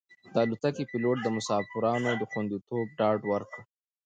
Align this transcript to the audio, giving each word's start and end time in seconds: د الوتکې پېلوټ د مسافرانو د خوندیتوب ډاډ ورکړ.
د 0.33 0.35
الوتکې 0.43 0.83
پېلوټ 0.91 1.17
د 1.23 1.27
مسافرانو 1.37 2.09
د 2.17 2.23
خوندیتوب 2.31 2.85
ډاډ 2.99 3.19
ورکړ. 3.31 3.61